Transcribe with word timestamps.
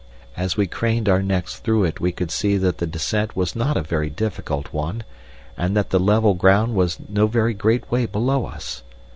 As 0.35 0.57
we 0.57 0.65
craned 0.65 1.07
our 1.07 1.21
necks 1.21 1.59
through 1.59 1.83
it 1.83 1.99
we 2.01 2.11
could 2.11 2.31
see 2.31 2.57
that 2.57 2.79
the 2.79 2.87
descent 2.87 3.35
was 3.35 3.55
not 3.55 3.77
a 3.77 3.83
very 3.83 4.09
difficult 4.09 4.73
one, 4.73 5.03
and 5.55 5.77
that 5.77 5.91
the 5.91 5.99
level 5.99 6.33
ground 6.33 6.73
was 6.73 6.97
no 7.07 7.27
very 7.27 7.53
great 7.53 7.91
way 7.91 8.07
below 8.07 8.47
us. 8.47 8.81